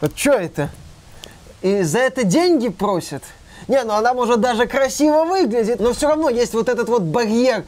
[0.00, 0.70] Вот что это?
[1.62, 3.22] И за это деньги просят?
[3.68, 7.64] Не, ну она может даже красиво выглядит, но все равно есть вот этот вот барьер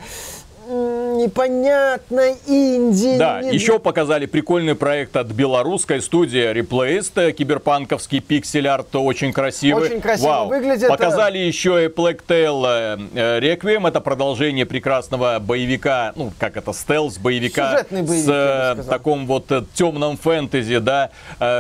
[0.69, 3.19] непонятно, инди.
[3.19, 3.53] Да, не...
[3.53, 9.85] еще показали прикольный проект от белорусской студии Replaced, киберпанковский пиксель-арт, очень красивый.
[9.85, 10.49] Очень красиво Вау.
[10.49, 10.89] выглядит.
[10.89, 17.85] Показали еще и Plague Tale э, Requiem, это продолжение прекрасного боевика, ну, как это, стелс-боевика
[17.91, 21.11] боевик, с э, таком вот э, темном фэнтези, да,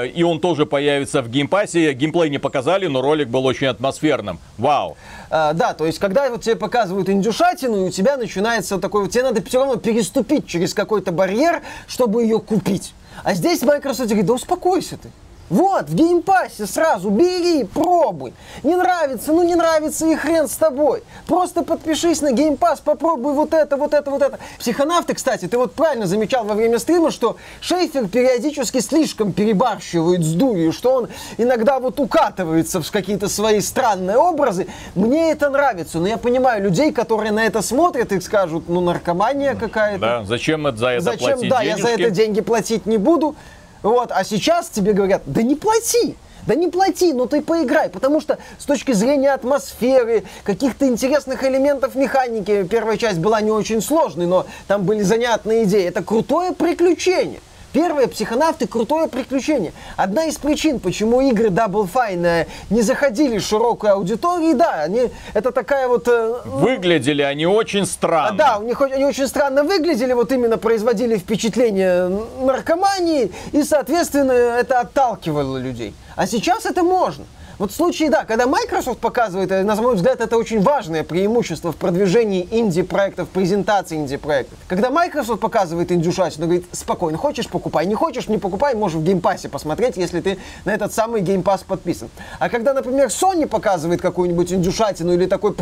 [0.04, 1.92] и он тоже появится в Game Pass е.
[1.92, 4.38] Геймплей не показали, но ролик был очень атмосферным.
[4.56, 4.96] Вау.
[5.30, 9.22] А, да, то есть, когда вот тебе показывают индюшатину, и у тебя начинается такой, тебе
[9.22, 12.94] надо все равно переступить через какой-то барьер, чтобы ее купить.
[13.24, 15.10] А здесь Microsoft говорит, да успокойся ты.
[15.50, 18.34] Вот, в Game Pass е сразу бери, пробуй.
[18.62, 21.02] Не нравится, ну не нравится и хрен с тобой.
[21.26, 24.38] Просто подпишись на Game Pass, попробуй вот это, вот это, вот это.
[24.58, 30.32] Психонавты, кстати, ты вот правильно замечал во время стрима, что Шейфер периодически слишком перебарщивает с
[30.34, 31.08] дурью, что он
[31.38, 34.66] иногда вот укатывается в какие-то свои странные образы.
[34.94, 39.54] Мне это нравится, но я понимаю людей, которые на это смотрят и скажут, ну наркомания
[39.54, 40.00] какая-то.
[40.00, 41.80] Да, зачем это за это зачем, платить Да, денежки?
[41.80, 43.34] я за это деньги платить не буду.
[43.82, 48.20] Вот, а сейчас тебе говорят, да не плати, да не плати, но ты поиграй, потому
[48.20, 54.26] что с точки зрения атмосферы, каких-то интересных элементов механики, первая часть была не очень сложной,
[54.26, 55.84] но там были занятные идеи.
[55.86, 57.40] Это крутое приключение.
[57.72, 59.72] Первые психонавты крутое приключение.
[59.96, 65.86] Одна из причин, почему игры Double Fine не заходили широкой аудитории, да, они это такая
[65.86, 66.08] вот...
[66.08, 68.38] Э, выглядели они очень странно.
[68.38, 72.08] Да, у них они очень странно выглядели, вот именно производили впечатление
[72.40, 75.94] наркомании, и, соответственно, это отталкивало людей.
[76.16, 77.24] А сейчас это можно.
[77.58, 81.72] Вот в случае, да, когда Microsoft показывает, э, на мой взгляд, это очень важное преимущество
[81.72, 84.56] в продвижении инди-проектов, презентации инди-проектов.
[84.68, 89.24] Когда Microsoft показывает индюшатину, говорит, спокойно, хочешь покупай, не хочешь не покупай, можешь в Game
[89.24, 92.10] Pass е посмотреть, если ты на этот самый Game Pass подписан.
[92.38, 95.52] А когда, например, Sony показывает какую-нибудь индюшатину или такой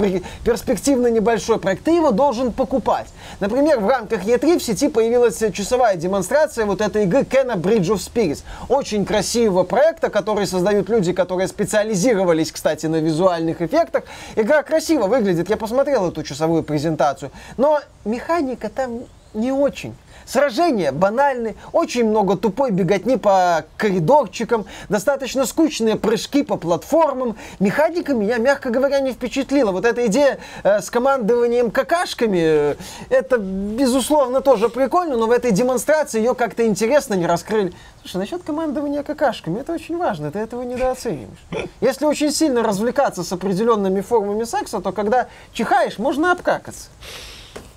[0.44, 3.06] перспективный небольшой проект, ты его должен покупать.
[3.40, 8.06] Например, в рамках E3 в сети появилась часовая демонстрация вот этой игры Kena Bridge of
[8.06, 8.42] Spirits.
[8.68, 14.04] Очень красивого проекта, который создают люди, которые специально специализировались, кстати, на визуальных эффектах.
[14.34, 19.94] Игра красиво выглядит, я посмотрел эту часовую презентацию, но механика там не очень.
[20.26, 27.36] Сражения банальны, очень много тупой беготни по коридорчикам, достаточно скучные прыжки по платформам.
[27.60, 29.70] Механика меня, мягко говоря, не впечатлила.
[29.70, 32.74] Вот эта идея э, с командованием какашками, э,
[33.08, 37.72] это, безусловно, тоже прикольно, но в этой демонстрации ее как-то интересно не раскрыли.
[38.00, 41.38] Слушай, насчет командования какашками, это очень важно, ты этого недооцениваешь.
[41.80, 46.88] Если очень сильно развлекаться с определенными формами секса, то когда чихаешь, можно обкакаться.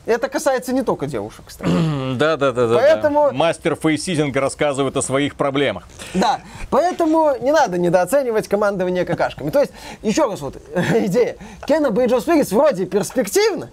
[0.10, 1.70] Это касается не только девушек, кстати.
[2.16, 2.76] Да, да, да, да.
[2.76, 3.32] Поэтому...
[3.32, 5.88] Мастер фейсизинга рассказывает о своих проблемах.
[6.16, 6.42] Да,
[6.72, 9.52] поэтому не надо недооценивать командование какашками.
[9.52, 10.56] То есть, еще раз вот,
[10.96, 11.36] идея.
[11.68, 13.70] Кена of Spirits вроде перспективно,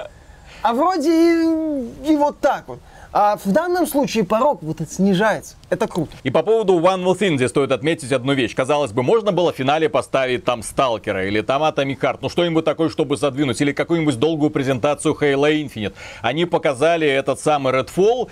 [0.60, 2.80] а вроде и, и вот так вот.
[3.12, 5.56] А в данном случае порог вот это снижается.
[5.70, 6.12] Это круто.
[6.22, 8.54] И по поводу One More Thing здесь стоит отметить одну вещь.
[8.54, 12.64] Казалось бы, можно было в финале поставить там Сталкера или там Atomic Heart, ну что-нибудь
[12.64, 15.94] такое, чтобы задвинуть, или какую-нибудь долгую презентацию Halo Infinite.
[16.22, 18.28] Они показали этот самый Redfall.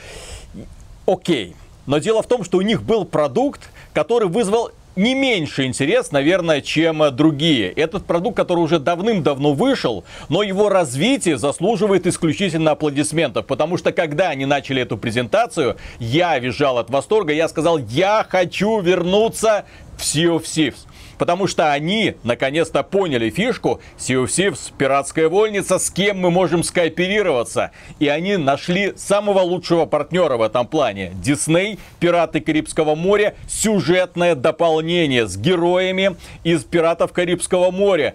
[1.06, 1.56] Окей.
[1.87, 6.61] Но дело в том, что у них был продукт, который вызвал не меньше интерес, наверное,
[6.61, 7.70] чем другие.
[7.70, 14.28] Этот продукт, который уже давным-давно вышел, но его развитие заслуживает исключительно аплодисментов, потому что когда
[14.28, 19.64] они начали эту презентацию, я визжал от восторга, я сказал, я хочу вернуться
[19.96, 20.87] в Sea of Thieves.
[21.18, 27.70] Потому что они наконец-то поняли фишку Thieves, пиратская вольница, с кем мы можем скооперироваться.
[27.98, 31.12] И они нашли самого лучшего партнера в этом плане.
[31.14, 38.14] Дисней, Пираты Карибского моря, сюжетное дополнение с героями из Пиратов Карибского моря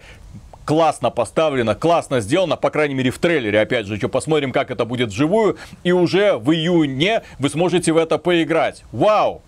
[0.70, 4.86] классно поставлено, классно сделано, по крайней мере в трейлере, опять же, еще посмотрим, как это
[4.86, 8.84] будет вживую, и уже в июне вы сможете в это поиграть.
[8.92, 9.42] Вау!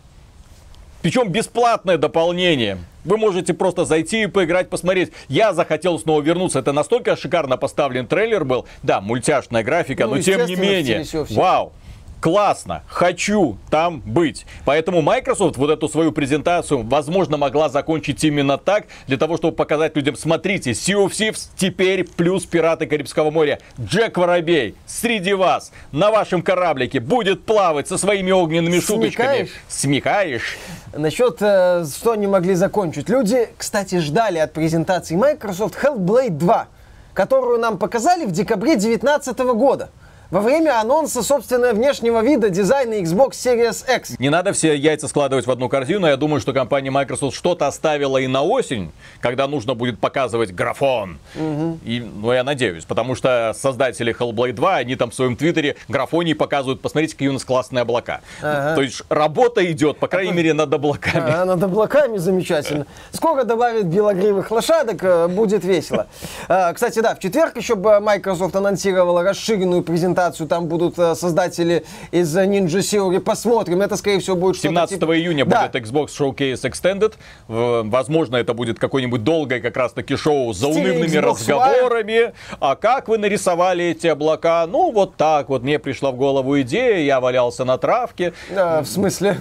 [1.04, 2.80] Причем бесплатное дополнение.
[3.04, 5.12] Вы можете просто зайти и поиграть, посмотреть.
[5.28, 6.60] Я захотел снова вернуться.
[6.60, 8.66] Это настолько шикарно поставлен трейлер был.
[8.84, 11.06] Да, мультяшная графика, ну, но тем не менее.
[11.30, 11.74] Вау
[12.22, 14.46] классно, хочу там быть.
[14.64, 19.96] Поэтому Microsoft вот эту свою презентацию, возможно, могла закончить именно так, для того, чтобы показать
[19.96, 23.60] людям, смотрите, Sea of Thieves теперь плюс Пираты Карибского моря.
[23.80, 28.86] Джек Воробей среди вас, на вашем кораблике, будет плавать со своими огненными Смекаешь?
[28.86, 29.50] шуточками.
[29.68, 30.58] Смекаешь?
[30.94, 33.10] Насчет, э, что они могли закончить.
[33.10, 36.68] Люди, кстати, ждали от презентации Microsoft Hellblade 2,
[37.14, 39.90] которую нам показали в декабре 2019 года
[40.32, 44.18] во время анонса, собственно, внешнего вида дизайна Xbox Series X.
[44.18, 46.08] Не надо все яйца складывать в одну корзину.
[46.08, 51.20] Я думаю, что компания Microsoft что-то оставила и на осень, когда нужно будет показывать графон.
[51.36, 51.80] Угу.
[51.84, 56.34] И, ну, я надеюсь, потому что создатели Hellblade 2, они там в своем твиттере графонии
[56.34, 58.22] показывают, посмотрите, какие у нас классные облака.
[58.42, 58.76] Ага.
[58.76, 61.30] То есть работа идет, по крайней а, мере, над облаками.
[61.30, 62.86] А, над облаками замечательно.
[63.12, 66.08] Скоро добавят белогривых лошадок, э, будет весело.
[66.48, 71.84] А, кстати, да, в четверг еще Microsoft анонсировала расширенную презентацию презентацию, там будут э, создатели
[72.12, 75.18] из Ninja Theory, посмотрим, это скорее всего будет 17 типа...
[75.18, 75.68] июня да.
[75.68, 77.14] будет Xbox Showcase Extended,
[77.48, 83.18] возможно это будет какое-нибудь долгое как раз таки шоу с заунывными разговорами, а как вы
[83.18, 87.78] нарисовали эти облака, ну вот так вот, мне пришла в голову идея, я валялся на
[87.78, 88.34] травке.
[88.50, 89.38] Да, в смысле?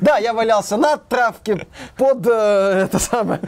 [0.00, 3.40] Да, я валялся на травке под э, это самое.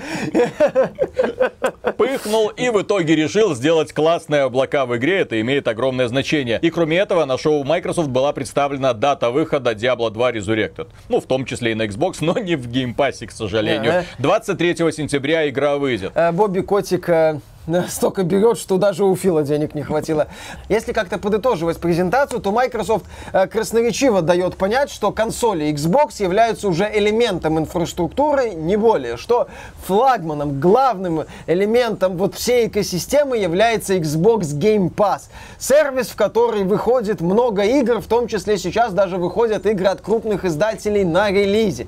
[1.97, 5.21] Пыхнул и в итоге решил сделать классные облака в игре.
[5.21, 6.38] Это имеет огромное значение.
[6.63, 10.89] И кроме этого, на шоу Microsoft была представлена дата выхода Diablo 2 Resurrected.
[11.09, 14.05] Ну, в том числе и на Xbox, но не в Pass, к сожалению.
[14.19, 16.13] 23 сентября игра выйдет.
[16.15, 17.41] Э, Бобби Котик э,
[17.89, 20.29] столько берет, что даже у Фила денег не хватило.
[20.69, 26.91] Если как-то подытоживать презентацию, то Microsoft э, красноречиво дает понять, что консоли Xbox являются уже
[26.93, 29.49] элементом инфраструктуры, не более, что
[29.87, 35.23] флагманом, главным элементом вот всей экосистемы является Xbox Game Pass.
[35.59, 40.45] Сервис, в который выходит много игр, в том числе сейчас даже выходят игры от крупных
[40.45, 41.87] издателей на релизе.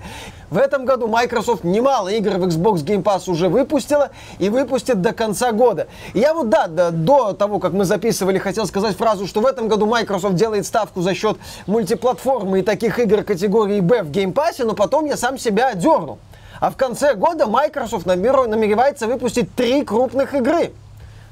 [0.51, 4.11] В этом году Microsoft немало игр в Xbox Game Pass уже выпустила
[4.41, 5.87] и выпустит до конца года.
[6.13, 9.47] И я вот, да, да, до того, как мы записывали, хотел сказать фразу, что в
[9.47, 11.37] этом году Microsoft делает ставку за счет
[11.69, 16.19] мультиплатформы и таких игр категории B в Game Pass, но потом я сам себя дернул.
[16.59, 20.73] А в конце года Microsoft намеревается выпустить три крупных игры.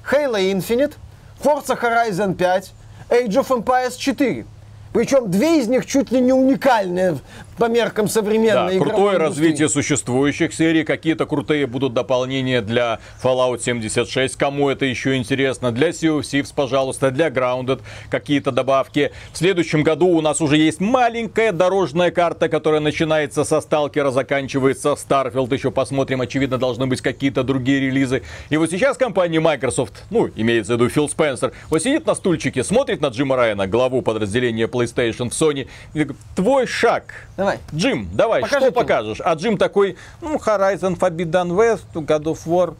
[0.09, 0.93] Halo Infinite,
[1.43, 2.73] Forza Horizon 5,
[3.11, 4.47] Age of Empires 4.
[4.93, 7.19] Причем две из них чуть ли не уникальные
[7.59, 14.37] по меркам современной да, крутое развитие существующих серий, какие-то крутые будут дополнения для Fallout 76,
[14.37, 19.11] кому это еще интересно, для Sea of Thieves, пожалуйста, для Grounded какие-то добавки.
[19.33, 24.91] В следующем году у нас уже есть маленькая дорожная карта, которая начинается со Сталкера, заканчивается
[24.91, 28.23] Starfield, еще посмотрим, очевидно, должны быть какие-то другие релизы.
[28.51, 32.63] И вот сейчас компания Microsoft, ну, имеется в виду Фил Спенсер, вот сидит на стульчике,
[32.63, 37.27] смотрит на Джима Райана, главу подразделения PlayStation в Sony, и говорит, твой шаг.
[37.49, 37.61] Давай.
[37.75, 39.21] Джим, давай, Покажи что покажешь?
[39.25, 42.75] А Джим такой, ну, Horizon Forbidden West, God of War.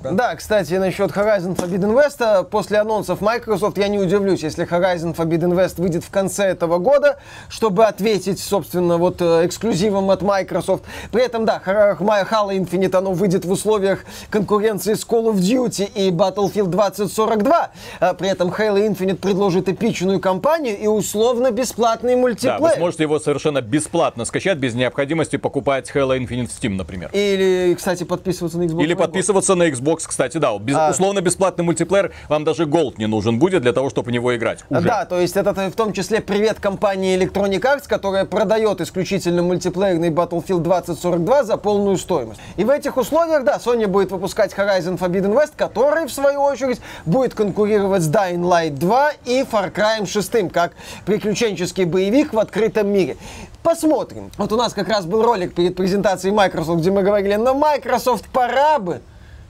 [0.00, 5.14] Да, кстати, насчет Horizon Forbidden West, а после анонсов Microsoft я не удивлюсь, если Horizon
[5.14, 7.18] Forbidden West выйдет в конце этого года,
[7.48, 10.84] чтобы ответить, собственно, вот э, эксклюзивом от Microsoft.
[11.12, 16.10] При этом, да, Halo Infinite, оно выйдет в условиях конкуренции с Call of Duty и
[16.10, 17.70] Battlefield 2042.
[18.00, 22.58] А при этом Halo Infinite предложит эпичную кампанию и условно бесплатный мультиплеер.
[22.58, 27.10] Да, вы сможете его совершенно бесплатно скачать без необходимости покупать Halo Infinite в Steam, например.
[27.12, 28.84] Или, кстати, подписываться на Xbox.
[28.84, 30.56] Или подписываться на Xbox, кстати, да.
[30.58, 30.90] Без, а...
[30.90, 34.60] Условно бесплатный мультиплеер, вам даже Gold не нужен будет для того, чтобы в него играть.
[34.70, 34.82] Уже.
[34.82, 40.10] Да, то есть это в том числе привет компании Electronic Arts, которая продает исключительно мультиплеерный
[40.10, 42.40] Battlefield 2042 за полную стоимость.
[42.56, 46.80] И в этих условиях, да, Sony будет выпускать Horizon Forbidden West, который, в свою очередь,
[47.06, 50.74] будет конкурировать с Dying Light 2 и Far Cry 6, как
[51.06, 53.16] приключенческий боевик в открытом мире.
[53.64, 54.30] Посмотрим.
[54.36, 58.26] Вот у нас как раз был ролик перед презентацией Microsoft, где мы говорили, но Microsoft
[58.28, 59.00] пора бы.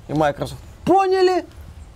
[0.07, 1.45] И Microsoft поняли,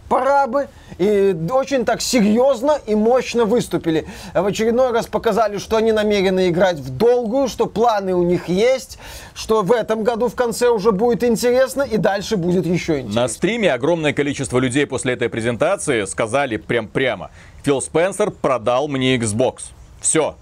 [0.08, 0.66] пора бы.
[0.98, 4.04] И очень так серьезно и мощно выступили.
[4.34, 8.98] В очередной раз показали, что они намерены играть в долгую, что планы у них есть,
[9.32, 13.22] что в этом году в конце уже будет интересно и дальше будет еще интересно.
[13.22, 17.30] На стриме огромное количество людей после этой презентации сказали прям прямо.
[17.62, 19.66] Фил Спенсер продал мне Xbox.
[20.00, 20.34] Все,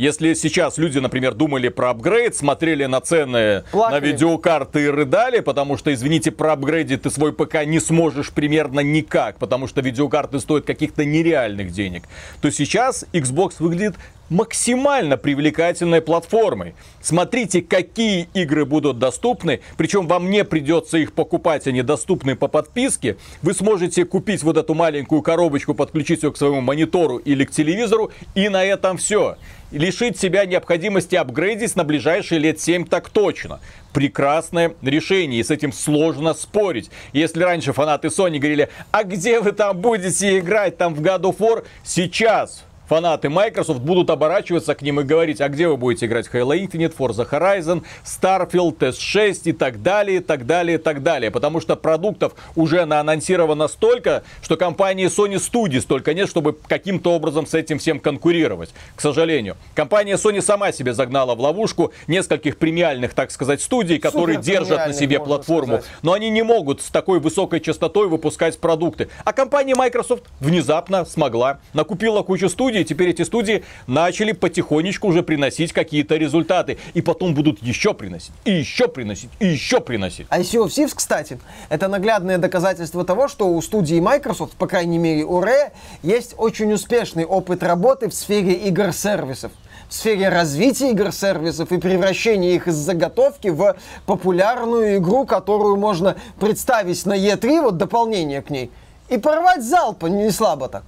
[0.00, 4.00] если сейчас люди, например, думали про апгрейд, смотрели на цены Плакали.
[4.00, 8.80] на видеокарты и рыдали, потому что, извините, про апгрейдить ты свой ПК не сможешь примерно
[8.80, 12.04] никак, потому что видеокарты стоят каких-то нереальных денег,
[12.40, 13.96] то сейчас Xbox выглядит
[14.30, 16.74] максимально привлекательной платформой.
[17.02, 23.16] Смотрите, какие игры будут доступны, причем вам не придется их покупать, они доступны по подписке.
[23.42, 28.10] Вы сможете купить вот эту маленькую коробочку, подключить ее к своему монитору или к телевизору,
[28.34, 29.36] и на этом все
[29.70, 33.60] лишить себя необходимости апгрейдить на ближайшие лет 7 так точно.
[33.92, 36.90] Прекрасное решение, и с этим сложно спорить.
[37.12, 41.38] Если раньше фанаты Sony говорили, а где вы там будете играть там в God of
[41.38, 46.26] War, сейчас фанаты Microsoft будут оборачиваться к ним и говорить, а где вы будете играть
[46.26, 51.30] Halo Infinite, Forza Horizon, Starfield, S6 и так далее, и так далее, и так далее.
[51.30, 57.46] Потому что продуктов уже наанонсировано столько, что компании Sony Studios столько нет, чтобы каким-то образом
[57.46, 58.70] с этим всем конкурировать.
[58.96, 59.56] К сожалению.
[59.76, 64.92] Компания Sony сама себе загнала в ловушку нескольких премиальных, так сказать, студий, которые держат на
[64.92, 65.74] себе платформу.
[65.74, 65.90] Сказать.
[66.02, 69.10] Но они не могут с такой высокой частотой выпускать продукты.
[69.24, 71.60] А компания Microsoft внезапно смогла.
[71.72, 76.78] Накупила кучу студий, студии, теперь эти студии начали потихонечку уже приносить какие-то результаты.
[76.94, 80.26] И потом будут еще приносить, и еще приносить, и еще приносить.
[80.30, 85.24] Sea of Thieves, кстати, это наглядное доказательство того, что у студии Microsoft, по крайней мере
[85.24, 85.70] у Rare,
[86.02, 89.52] есть очень успешный опыт работы в сфере игр-сервисов
[89.88, 93.74] в сфере развития игр-сервисов и превращения их из заготовки в
[94.06, 98.70] популярную игру, которую можно представить на E3, вот дополнение к ней,
[99.08, 100.84] и порвать залпа не слабо так.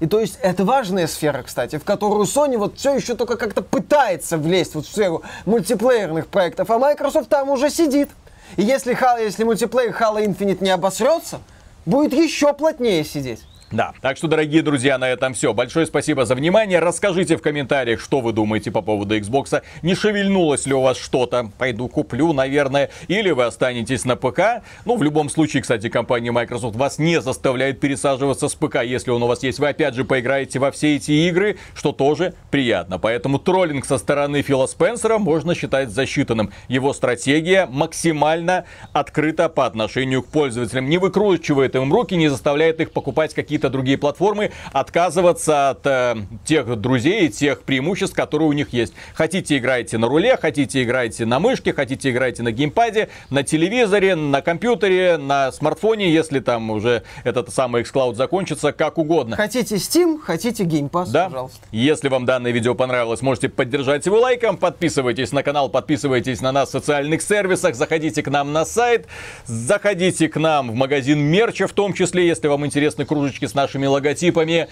[0.00, 3.60] И то есть это важная сфера, кстати, в которую Sony вот все еще только как-то
[3.60, 8.08] пытается влезть вот в сферу мультиплеерных проектов, а Microsoft там уже сидит.
[8.56, 11.40] И если, если мультиплеер Halo Infinite не обосрется,
[11.84, 13.42] будет еще плотнее сидеть.
[13.72, 15.54] Да, так что, дорогие друзья, на этом все.
[15.54, 16.80] Большое спасибо за внимание.
[16.80, 19.62] Расскажите в комментариях, что вы думаете по поводу Xbox.
[19.82, 21.52] Не шевельнулось ли у вас что-то?
[21.56, 22.90] Пойду куплю, наверное.
[23.06, 24.64] Или вы останетесь на ПК.
[24.86, 28.82] Ну, в любом случае, кстати, компания Microsoft вас не заставляет пересаживаться с ПК.
[28.82, 32.34] Если он у вас есть, вы опять же поиграете во все эти игры, что тоже
[32.50, 32.98] приятно.
[32.98, 36.50] Поэтому троллинг со стороны Фила Спенсера можно считать засчитанным.
[36.66, 40.88] Его стратегия максимально открыта по отношению к пользователям.
[40.88, 46.16] Не выкручивает им руки, не заставляет их покупать какие-то какие-то другие платформы, отказываться от э,
[46.44, 48.94] тех друзей, тех преимуществ, которые у них есть.
[49.14, 54.40] Хотите играйте на руле, хотите играйте на мышке, хотите играйте на геймпаде, на телевизоре, на
[54.40, 59.36] компьютере, на смартфоне, если там уже этот самый xCloud закончится, как угодно.
[59.36, 61.26] Хотите Steam, хотите Game Pass, да?
[61.26, 61.58] пожалуйста.
[61.70, 66.70] Если вам данное видео понравилось, можете поддержать его лайком, подписывайтесь на канал, подписывайтесь на нас
[66.70, 69.06] в социальных сервисах, заходите к нам на сайт,
[69.44, 73.86] заходите к нам в магазин мерча, в том числе, если вам интересны кружечки с нашими
[73.86, 74.68] логотипами.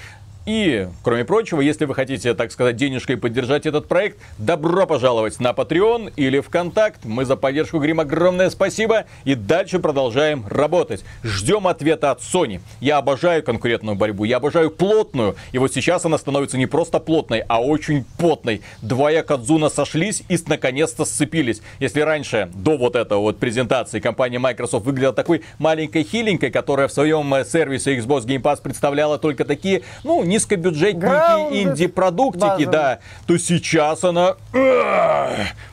[0.49, 5.51] И, кроме прочего, если вы хотите, так сказать, денежкой поддержать этот проект, добро пожаловать на
[5.51, 7.05] Patreon или ВКонтакт.
[7.05, 11.05] Мы за поддержку говорим огромное спасибо и дальше продолжаем работать.
[11.23, 12.63] Ждем ответа от Sony.
[12.81, 15.37] Я обожаю конкурентную борьбу, я обожаю плотную.
[15.53, 18.63] И вот сейчас она становится не просто плотной, а очень потной.
[18.81, 21.61] Два Якадзуна сошлись и наконец-то сцепились.
[21.79, 26.93] Если раньше, до вот этого вот презентации, компания Microsoft выглядела такой маленькой хиленькой, которая в
[26.95, 33.37] своем э, сервисе Xbox Game Pass представляла только такие, ну, не низкобюджетненькие инди-продуктики, да, то
[33.39, 34.37] сейчас она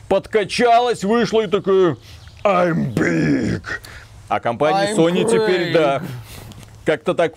[0.08, 1.96] подкачалась, вышла и такая
[2.44, 3.62] I'm big.
[4.28, 5.30] А компания I'm Sony great.
[5.30, 6.02] теперь, да,
[6.84, 7.34] как-то так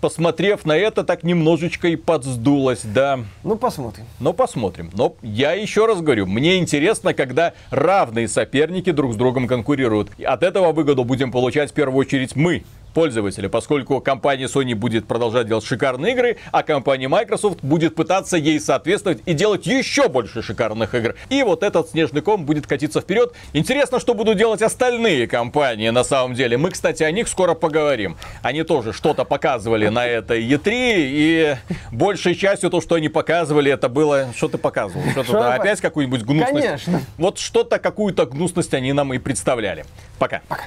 [0.00, 3.20] посмотрев на это, так немножечко и подсдулась, да.
[3.42, 4.04] Ну, посмотрим.
[4.20, 4.90] Ну, посмотрим.
[4.92, 10.10] Но я еще раз говорю, мне интересно, когда равные соперники друг с другом конкурируют.
[10.22, 12.64] От этого выгоду будем получать в первую очередь мы,
[12.94, 18.58] пользователя, поскольку компания Sony будет продолжать делать шикарные игры, а компания Microsoft будет пытаться ей
[18.60, 21.14] соответствовать и делать еще больше шикарных игр.
[21.28, 23.34] И вот этот снежный ком будет катиться вперед.
[23.52, 26.56] Интересно, что будут делать остальные компании на самом деле.
[26.56, 28.16] Мы, кстати, о них скоро поговорим.
[28.42, 31.56] Они тоже что-то показывали на этой E3, и
[31.92, 34.28] большей частью то, что они показывали, это было...
[34.36, 35.04] Что ты показывал?
[35.10, 36.66] Что-то опять какую-нибудь гнусность?
[36.66, 37.00] Конечно.
[37.18, 39.84] Вот что-то, какую-то гнусность они нам и представляли.
[40.18, 40.40] Пока.
[40.48, 40.64] Пока.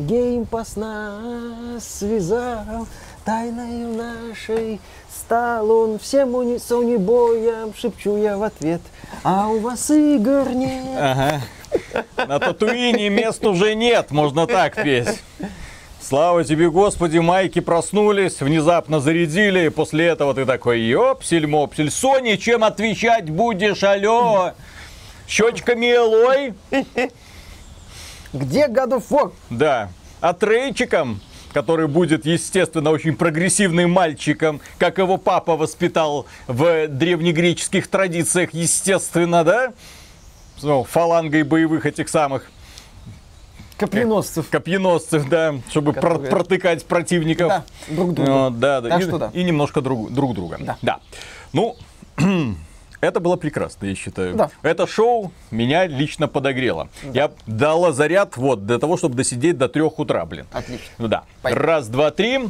[0.00, 2.86] Геймпас нас связал,
[3.24, 4.80] тайною нашей
[5.14, 8.80] стал он всем уни боям, шепчу я в ответ.
[9.22, 10.98] А у вас игр нет.
[10.98, 11.40] Ага.
[12.16, 15.22] На Татуине мест уже нет, можно так петь.
[16.00, 22.64] Слава тебе, Господи, майки проснулись, внезапно зарядили, и после этого ты такой, ёпсель-мопсель, Сони, чем
[22.64, 24.52] отвечать будешь, алло?
[25.28, 26.54] Щечками Элой?
[28.32, 29.32] Где God of War?
[29.50, 29.90] Да.
[30.20, 31.20] А Трейчиком,
[31.52, 39.72] который будет, естественно, очень прогрессивным мальчиком, как его папа воспитал в древнегреческих традициях, естественно, да?
[40.62, 42.50] Ну, фалангой боевых этих самых
[43.78, 44.50] Копьеносцев.
[44.50, 47.48] копьеносцев, да, чтобы про- протыкать противников.
[47.48, 48.30] Да, друг друга.
[48.30, 48.90] Вот, да, да.
[48.90, 49.30] Так и, что да.
[49.32, 50.76] и немножко друг, друг друга.
[50.82, 51.00] Да.
[51.54, 51.76] Ну,
[53.00, 54.34] это было прекрасно, я считаю.
[54.34, 54.50] Да.
[54.62, 56.88] Это шоу меня лично подогрело.
[57.12, 60.46] Я дала заряд вот для того, чтобы досидеть до трех утра, блин.
[60.52, 60.86] Отлично.
[60.98, 61.24] Ну да.
[61.42, 61.60] Пойдем.
[61.60, 62.48] Раз, два, три.